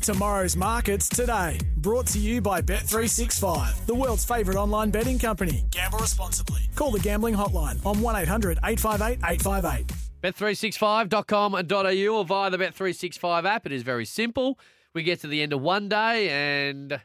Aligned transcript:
Tomorrow's 0.00 0.56
markets 0.56 1.08
today. 1.08 1.58
Brought 1.76 2.06
to 2.08 2.18
you 2.18 2.40
by 2.40 2.62
Bet365, 2.62 3.86
the 3.86 3.94
world's 3.94 4.24
favourite 4.24 4.58
online 4.58 4.90
betting 4.90 5.18
company. 5.18 5.64
Gamble 5.70 5.98
responsibly. 5.98 6.62
Call 6.74 6.90
the 6.90 7.00
gambling 7.00 7.34
hotline 7.34 7.84
on 7.84 8.00
1 8.00 8.16
800 8.16 8.58
858 8.64 9.18
858. 9.24 9.92
Bet365.com.au 10.22 12.16
or 12.18 12.24
via 12.24 12.50
the 12.50 12.58
Bet365 12.58 13.44
app. 13.44 13.66
It 13.66 13.72
is 13.72 13.82
very 13.82 14.04
simple. 14.04 14.58
We 14.94 15.02
get 15.02 15.20
to 15.20 15.26
the 15.26 15.42
end 15.42 15.52
of 15.52 15.60
one 15.60 15.88
day 15.88 16.28
and 16.30 17.00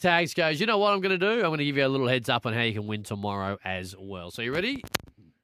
Tags 0.00 0.34
goes, 0.34 0.60
you 0.60 0.66
know 0.66 0.78
what 0.78 0.92
I'm 0.92 1.00
going 1.00 1.18
to 1.18 1.26
do? 1.26 1.40
I'm 1.40 1.48
going 1.48 1.58
to 1.58 1.64
give 1.64 1.76
you 1.76 1.86
a 1.86 1.88
little 1.88 2.08
heads 2.08 2.28
up 2.28 2.46
on 2.46 2.52
how 2.52 2.62
you 2.62 2.72
can 2.72 2.86
win 2.86 3.02
tomorrow 3.02 3.58
as 3.64 3.94
well. 3.98 4.30
So 4.30 4.42
you 4.42 4.52
ready? 4.52 4.82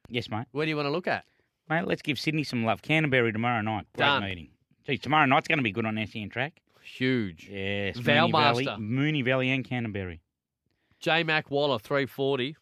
Yes, 0.09 0.30
mate. 0.30 0.46
Where 0.53 0.64
do 0.64 0.71
you 0.71 0.77
want 0.77 0.87
to 0.87 0.91
look 0.91 1.07
at? 1.07 1.25
Mate, 1.69 1.87
let's 1.87 2.03
give 2.03 2.19
Sydney 2.19 2.45
some 2.45 2.64
love. 2.64 2.80
Canterbury 2.80 3.33
tomorrow 3.33 3.61
night. 3.61 3.87
Great 3.95 4.07
Done. 4.07 4.23
meeting. 4.23 4.48
Geez, 4.87 5.00
tomorrow 5.00 5.27
night's 5.27 5.48
going 5.48 5.59
to 5.59 5.62
be 5.64 5.73
good 5.73 5.84
on 5.87 5.98
SEN 6.07 6.29
track. 6.29 6.61
Huge. 6.82 7.49
Yes. 7.50 7.96
Moonee 7.99 8.31
Valley, 8.32 8.67
Moonee 8.67 9.25
Valley 9.25 9.50
and 9.50 9.64
Canterbury. 9.64 10.21
J 11.00 11.25
Mac 11.25 11.50
Waller, 11.50 11.79
340. 11.79 12.57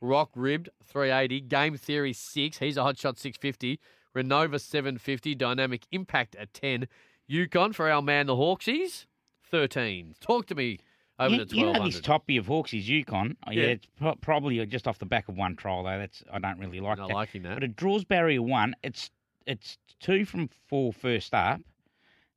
Rock 0.00 0.30
Ribbed, 0.34 0.68
380. 0.86 1.40
Game 1.42 1.76
Theory, 1.76 2.12
6. 2.12 2.58
He's 2.58 2.76
a 2.76 2.82
hot 2.82 2.98
shot, 2.98 3.18
650. 3.18 3.78
Renova, 4.16 4.60
750. 4.60 5.34
Dynamic 5.34 5.86
Impact 5.92 6.34
at 6.36 6.52
10. 6.54 6.88
Yukon 7.26 7.72
for 7.72 7.90
our 7.90 8.00
man, 8.02 8.26
the 8.26 8.34
Hawksies, 8.36 9.06
13. 9.50 10.14
Talk 10.20 10.46
to 10.46 10.54
me 10.54 10.78
over 11.18 11.34
you, 11.34 11.44
to 11.44 11.56
you 11.56 11.72
know 11.72 11.84
this 11.84 12.00
toppy 12.00 12.36
of 12.36 12.46
Hawksies 12.46 12.86
Yukon. 12.86 13.36
Yeah, 13.48 13.52
Yeah. 13.52 13.62
it's 13.68 13.86
pro- 13.98 14.14
probably 14.16 14.64
just 14.66 14.86
off 14.86 14.98
the 14.98 15.06
back 15.06 15.28
of 15.28 15.36
one 15.36 15.56
trial 15.56 15.82
though. 15.82 15.98
That's 15.98 16.22
I 16.32 16.38
don't 16.38 16.58
really 16.58 16.78
like 16.80 16.98
Not 16.98 17.08
that. 17.08 17.14
liking 17.14 17.42
that. 17.42 17.54
But 17.54 17.64
it 17.64 17.74
draws 17.76 18.04
barrier 18.04 18.42
one. 18.42 18.74
It's 18.82 19.10
it's 19.46 19.78
two 20.00 20.24
from 20.24 20.48
four 20.68 20.92
first 20.92 21.32
up, 21.34 21.60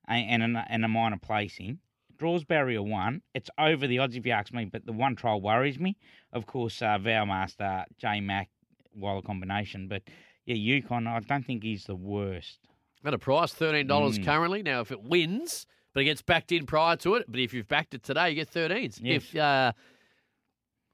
a- 0.07 0.13
and 0.13 0.57
a, 0.57 0.65
and 0.69 0.85
a 0.85 0.87
minor 0.87 1.17
placing. 1.21 1.79
Draws 2.17 2.43
barrier 2.43 2.81
one. 2.83 3.21
It's 3.33 3.49
over 3.57 3.87
the 3.87 3.99
odds 3.99 4.15
if 4.17 4.25
you 4.25 4.33
ask 4.33 4.53
me, 4.53 4.65
but 4.65 4.85
the 4.85 4.91
one 4.91 5.15
trial 5.15 5.39
worries 5.41 5.79
me. 5.79 5.95
Of 6.33 6.45
course, 6.45 6.81
uh, 6.81 6.97
Vowmaster, 6.97 7.85
J 7.97 8.19
Mac, 8.19 8.49
Waller 8.93 9.21
combination, 9.21 9.87
but 9.87 10.03
yeah, 10.45 10.55
Yukon. 10.55 11.07
I 11.07 11.19
don't 11.21 11.45
think 11.45 11.63
he's 11.63 11.85
the 11.85 11.95
worst. 11.95 12.59
At 13.05 13.13
a 13.13 13.17
price, 13.17 13.53
$13 13.53 13.87
Mm. 13.87 14.25
currently. 14.25 14.61
Now, 14.63 14.81
if 14.81 14.91
it 14.91 15.01
wins, 15.01 15.65
but 15.93 16.01
it 16.01 16.05
gets 16.05 16.21
backed 16.21 16.51
in 16.51 16.65
prior 16.65 16.97
to 16.97 17.15
it, 17.15 17.25
but 17.29 17.39
if 17.39 17.53
you've 17.53 17.67
backed 17.69 17.93
it 17.93 18.03
today, 18.03 18.29
you 18.31 18.35
get 18.35 18.49
13s. 18.51 18.99
Yes. 19.01 19.23
If, 19.23 19.35
uh, 19.37 19.71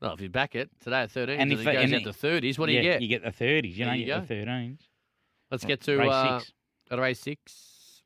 well, 0.02 0.14
if 0.14 0.22
you 0.22 0.30
back 0.30 0.54
it 0.56 0.70
today 0.82 1.02
at 1.04 1.10
13s 1.10 1.30
and, 1.34 1.42
And 1.42 1.52
it 1.54 1.60
if- 1.60 1.66
goes 1.66 1.76
and 1.84 1.96
out 1.96 2.04
to 2.04 2.14
30s, 2.14 2.60
what 2.60 2.68
do 2.68 2.74
yeah, 2.74 2.82
you 2.82 2.84
get? 2.84 3.02
You 3.02 3.08
get 3.08 3.24
the 3.24 3.32
thirties. 3.32 3.78
You 3.80 3.86
know, 3.86 3.92
There 3.92 3.98
you 3.98 4.06
you 4.06 4.14
get 4.14 4.28
the 4.28 4.34
thirteens. 4.36 4.80
Let's 5.52 5.66
get 5.66 5.82
to 5.82 5.98
race 5.98 6.12
uh, 6.12 6.40
six. 6.40 6.52
race 6.92 7.20
six. 7.20 8.02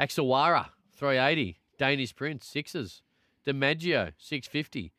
Axawara, 0.00 0.66
380. 0.96 1.58
Danish 1.78 2.14
Prince, 2.14 2.46
sixes. 2.46 3.02
DiMaggio, 3.46 4.12
650. 4.18 4.92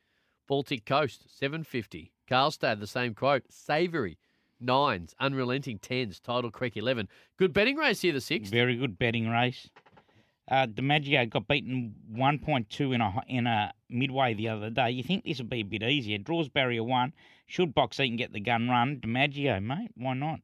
Baltic 0.47 0.85
Coast, 0.85 1.25
750. 1.27 2.11
Carlstad, 2.29 2.79
the 2.79 2.87
same 2.87 3.13
quote. 3.13 3.43
Savoury, 3.49 4.17
nines. 4.59 5.15
Unrelenting, 5.19 5.79
tens. 5.79 6.19
Tidal 6.19 6.51
Creek, 6.51 6.75
11. 6.75 7.07
Good 7.37 7.53
betting 7.53 7.77
race 7.77 8.01
here, 8.01 8.13
the 8.13 8.21
sixth. 8.21 8.51
Very 8.51 8.75
good 8.75 8.97
betting 8.97 9.29
race. 9.29 9.69
Uh, 10.49 10.65
DiMaggio 10.65 11.29
got 11.29 11.47
beaten 11.47 11.93
1.2 12.11 12.95
in 12.95 13.01
a 13.01 13.23
in 13.27 13.45
a 13.45 13.71
midway 13.89 14.33
the 14.33 14.49
other 14.49 14.69
day. 14.71 14.89
You 14.89 15.03
think 15.03 15.23
this 15.23 15.37
would 15.37 15.49
be 15.49 15.59
a 15.59 15.63
bit 15.63 15.83
easier? 15.83 16.17
Draws 16.17 16.49
barrier 16.49 16.83
one. 16.83 17.13
Should 17.45 17.75
box 17.75 17.99
eight 17.99 18.09
and 18.09 18.17
get 18.17 18.33
the 18.33 18.39
gun 18.39 18.67
run. 18.67 18.97
DiMaggio, 18.97 19.63
mate, 19.63 19.91
why 19.95 20.13
not? 20.13 20.39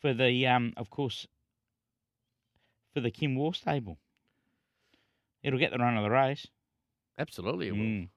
For 0.00 0.14
the 0.14 0.46
um, 0.46 0.72
of 0.76 0.90
course, 0.90 1.26
for 2.94 3.00
the 3.00 3.10
Kim 3.10 3.36
Waugh 3.36 3.52
stable, 3.52 3.98
it'll 5.42 5.58
get 5.58 5.70
the 5.70 5.78
run 5.78 5.96
of 5.96 6.02
the 6.02 6.10
race. 6.10 6.46
Absolutely, 7.18 7.68
it 7.68 7.72
will. 7.72 7.78
Mm. 7.78 8.08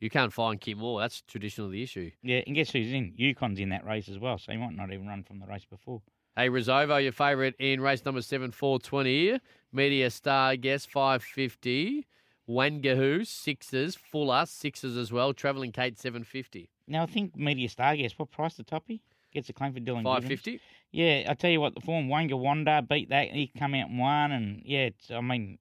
You 0.00 0.10
can't 0.10 0.32
find 0.32 0.60
Kim 0.60 0.78
Moore. 0.78 1.00
That's 1.00 1.22
traditionally 1.22 1.78
the 1.78 1.82
issue. 1.82 2.10
Yeah, 2.22 2.42
and 2.46 2.54
guess 2.54 2.70
who's 2.70 2.92
in? 2.92 3.14
Yukon's 3.18 3.58
in 3.58 3.70
that 3.70 3.86
race 3.86 4.08
as 4.08 4.18
well, 4.18 4.38
so 4.38 4.52
he 4.52 4.58
might 4.58 4.74
not 4.74 4.92
even 4.92 5.06
run 5.06 5.22
from 5.22 5.38
the 5.38 5.46
race 5.46 5.64
before. 5.64 6.02
Hey, 6.36 6.48
Rizovo, 6.48 7.02
your 7.02 7.12
favourite 7.12 7.54
in 7.58 7.80
race 7.80 8.04
number 8.04 8.20
seven, 8.20 8.50
four 8.50 8.78
twenty. 8.78 9.38
Media 9.74 10.08
Star 10.08 10.54
five 10.90 11.22
fifty. 11.22 12.06
Wangahoo 12.46 13.26
sixes, 13.26 13.94
Fuller 13.96 14.44
sixes 14.44 14.98
as 14.98 15.10
well. 15.10 15.32
Travelling 15.32 15.72
Kate 15.72 15.98
seven 15.98 16.24
fifty. 16.24 16.68
Now 16.86 17.04
I 17.04 17.06
think 17.06 17.36
Media 17.36 17.68
Star 17.70 17.96
guess 17.96 18.18
what 18.18 18.30
price 18.30 18.54
the 18.54 18.62
toppy 18.62 19.02
gets 19.32 19.48
a 19.48 19.54
claim 19.54 19.72
for 19.72 19.80
Dylan. 19.80 20.04
Five 20.04 20.28
Gibbons. 20.28 20.60
Yeah, 20.92 21.24
I 21.26 21.34
tell 21.34 21.50
you 21.50 21.60
what, 21.60 21.74
the 21.74 21.80
form 21.80 22.08
Wanga 22.08 22.38
Wanda 22.38 22.82
beat 22.82 23.08
that. 23.08 23.30
He 23.30 23.50
come 23.58 23.74
out 23.74 23.88
and 23.88 23.98
won, 23.98 24.30
and 24.30 24.62
yeah, 24.64 24.86
it's, 24.86 25.10
I 25.10 25.22
mean, 25.22 25.58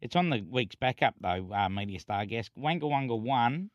it's 0.00 0.16
on 0.16 0.30
the 0.30 0.44
week's 0.50 0.74
backup 0.74 1.14
though. 1.20 1.48
Uh, 1.54 1.68
Media 1.68 2.00
Star 2.00 2.26
guess 2.26 2.50
Wanga 2.58 2.82
Wanga 2.82 3.18
won, 3.18 3.70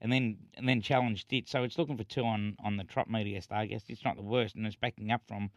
and 0.00 0.12
then 0.12 0.38
and 0.56 0.68
then 0.68 0.82
challenged 0.82 1.32
it. 1.32 1.48
So 1.48 1.62
it's 1.62 1.78
looking 1.78 1.96
for 1.96 2.04
two 2.04 2.24
on 2.24 2.56
on 2.64 2.76
the 2.76 2.84
Trot 2.84 3.08
Media 3.08 3.40
Star 3.40 3.64
guess. 3.64 3.84
It's 3.86 4.04
not 4.04 4.16
the 4.16 4.22
worst, 4.22 4.56
and 4.56 4.66
it's 4.66 4.74
backing 4.74 5.12
up 5.12 5.22
from 5.28 5.50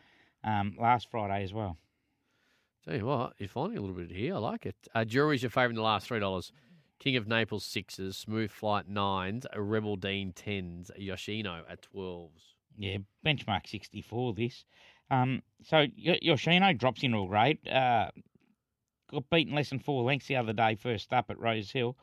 um, 0.44 0.76
last 0.80 1.10
Friday 1.10 1.44
as 1.44 1.54
well. 1.54 1.78
Tell 2.86 2.96
you 2.96 3.06
what, 3.06 3.34
you're 3.38 3.48
finding 3.48 3.78
a 3.78 3.82
little 3.82 3.96
bit 3.96 4.12
here. 4.12 4.36
I 4.36 4.40
like 4.40 4.66
it. 4.66 4.76
Uh, 4.94 5.06
Jury's 5.06 5.42
your 5.42 5.50
favourite 5.50 5.70
in 5.72 5.76
the 5.76 5.82
last 5.82 6.08
three 6.08 6.20
dollars. 6.20 6.52
King 7.00 7.16
of 7.16 7.28
Naples 7.28 7.66
sixes, 7.66 8.18
Smooth 8.18 8.52
Flight 8.52 8.88
nines, 8.88 9.46
a 9.52 9.62
Rebel 9.62 9.96
Dean 9.96 10.32
tens, 10.34 10.92
Yoshino 10.98 11.64
at 11.70 11.82
twelves. 11.82 12.56
Yeah, 12.78 12.98
benchmark 13.26 13.68
64 13.68 14.34
this. 14.34 14.66
Um, 15.12 15.44
so 15.64 15.86
Yoshino 15.96 16.74
drops 16.74 17.04
into 17.04 17.22
a 17.22 17.28
grade. 17.28 17.66
Uh, 17.68 18.10
got 19.12 19.30
beaten 19.30 19.54
less 19.54 19.70
than 19.70 19.80
four 19.80 20.04
lengths 20.04 20.28
the 20.28 20.38
other 20.38 20.54
day, 20.54 20.76
first 20.76 21.14
up 21.14 21.30
at 21.30 21.40
Rose 21.40 21.72
Hill. 21.72 21.96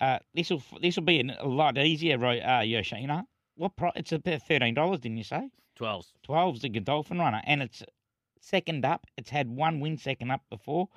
Uh, 0.00 0.18
this 0.34 0.50
will 0.50 0.62
this 0.80 0.96
will 0.96 1.04
be 1.04 1.20
a 1.20 1.46
lot 1.46 1.78
easier, 1.78 2.18
Ro- 2.18 2.38
uh, 2.38 2.60
Yoshino. 2.60 3.22
What 3.56 3.76
pri- 3.76 3.92
It's 3.96 4.12
about 4.12 4.42
thirteen 4.42 4.74
dollars, 4.74 5.00
didn't 5.00 5.18
you 5.18 5.24
say? 5.24 5.50
Twelves. 5.76 6.12
12's 6.28 6.62
the 6.62 6.68
Godolphin 6.68 7.18
runner, 7.18 7.42
and 7.46 7.62
it's 7.62 7.82
second 8.44 8.84
up. 8.84 9.06
It's 9.16 9.30
had 9.30 9.48
one 9.48 9.80
win 9.80 9.96
second 9.96 10.30
up 10.30 10.42
before. 10.50 10.88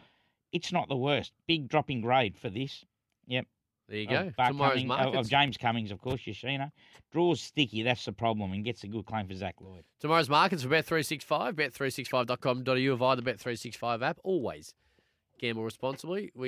It's 0.52 0.72
not 0.72 0.88
the 0.90 0.96
worst. 0.97 1.34
Big 1.47 1.68
dropping 1.68 2.02
grade 2.02 2.38
for 2.38 2.50
this. 2.50 2.85
Yep. 3.28 3.46
There 3.90 3.97
you 4.00 4.03
Of 4.06 4.09
go. 4.09 4.31
Bart 4.38 4.50
Tomorrow's 4.50 4.72
Cummings- 4.74 4.84
of- 4.84 4.88
markets. 4.97 5.18
of 5.18 5.30
James 5.30 5.58
Cummings, 5.58 5.91
of 5.91 6.02
course, 6.02 6.28
Yoshino. 6.28 6.72
Draws 7.12 7.40
sticky, 7.41 7.84
that's 7.84 8.03
the 8.03 8.12
problem, 8.12 8.52
and 8.52 8.63
gets 8.66 8.84
a 8.84 8.88
good 8.88 9.06
claim 9.06 9.28
for 9.28 9.34
Zach 9.34 9.56
Lloyd. 9.62 9.85
Tomorrow's 10.00 10.30
markets 10.30 10.63
for 10.63 10.69
Bet365, 10.69 11.53
bet365.com.au 11.53 12.96
via 12.97 13.16
the 13.16 13.22
Bet365 13.22 14.02
app. 14.03 14.19
Always 14.24 14.74
gamble 15.40 15.64
responsibly. 15.64 16.31
We 16.35 16.46